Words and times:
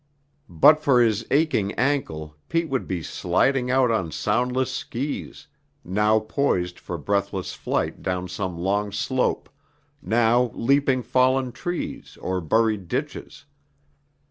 But 0.49 0.81
for 0.83 0.99
his 0.99 1.25
aching 1.29 1.73
ankle 1.73 2.35
Pete 2.49 2.67
would 2.69 2.87
be 2.87 3.03
sliding 3.03 3.69
out 3.69 3.91
on 3.91 4.11
soundless 4.11 4.71
skis, 4.75 5.45
now 5.83 6.17
poised 6.21 6.79
for 6.79 6.97
breathless 6.97 7.53
flight 7.53 8.01
down 8.01 8.27
some 8.27 8.57
long 8.57 8.91
slope, 8.91 9.47
now 10.01 10.49
leaping 10.55 11.03
fallen 11.03 11.51
trees 11.51 12.17
or 12.19 12.41
buried 12.41 12.87
ditches. 12.87 13.45